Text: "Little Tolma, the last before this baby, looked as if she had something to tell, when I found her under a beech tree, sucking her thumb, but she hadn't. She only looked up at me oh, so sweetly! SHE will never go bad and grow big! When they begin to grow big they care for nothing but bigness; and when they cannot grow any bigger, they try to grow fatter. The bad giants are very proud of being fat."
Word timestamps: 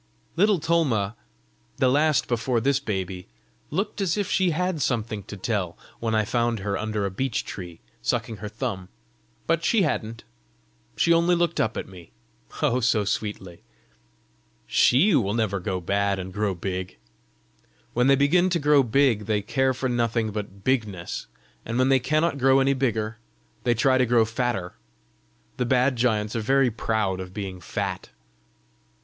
"Little 0.35 0.59
Tolma, 0.59 1.15
the 1.77 1.87
last 1.87 2.27
before 2.27 2.59
this 2.59 2.79
baby, 2.79 3.27
looked 3.69 4.01
as 4.01 4.17
if 4.17 4.27
she 4.31 4.49
had 4.49 4.81
something 4.81 5.21
to 5.25 5.37
tell, 5.37 5.77
when 5.99 6.15
I 6.15 6.25
found 6.25 6.61
her 6.61 6.75
under 6.75 7.05
a 7.05 7.11
beech 7.11 7.45
tree, 7.45 7.81
sucking 8.01 8.37
her 8.37 8.49
thumb, 8.49 8.89
but 9.45 9.63
she 9.63 9.83
hadn't. 9.83 10.23
She 10.95 11.13
only 11.13 11.35
looked 11.35 11.59
up 11.61 11.77
at 11.77 11.87
me 11.87 12.09
oh, 12.63 12.79
so 12.79 13.05
sweetly! 13.05 13.61
SHE 14.65 15.13
will 15.17 15.35
never 15.35 15.59
go 15.59 15.79
bad 15.79 16.17
and 16.17 16.33
grow 16.33 16.55
big! 16.55 16.97
When 17.93 18.07
they 18.07 18.15
begin 18.15 18.49
to 18.49 18.59
grow 18.59 18.81
big 18.81 19.27
they 19.27 19.43
care 19.43 19.71
for 19.71 19.87
nothing 19.87 20.31
but 20.31 20.63
bigness; 20.63 21.27
and 21.63 21.77
when 21.77 21.89
they 21.89 21.99
cannot 21.99 22.39
grow 22.39 22.59
any 22.59 22.73
bigger, 22.73 23.19
they 23.65 23.75
try 23.75 23.99
to 23.99 24.07
grow 24.07 24.25
fatter. 24.25 24.73
The 25.57 25.65
bad 25.67 25.95
giants 25.95 26.35
are 26.35 26.39
very 26.41 26.71
proud 26.71 27.19
of 27.19 27.35
being 27.35 27.59
fat." 27.61 28.09